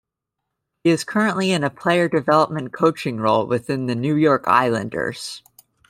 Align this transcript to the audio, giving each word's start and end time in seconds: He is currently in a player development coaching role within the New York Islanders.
He 0.83 0.89
is 0.89 1.03
currently 1.03 1.51
in 1.51 1.63
a 1.63 1.69
player 1.69 2.09
development 2.09 2.73
coaching 2.73 3.17
role 3.17 3.45
within 3.45 3.85
the 3.85 3.93
New 3.93 4.15
York 4.15 4.47
Islanders. 4.47 5.43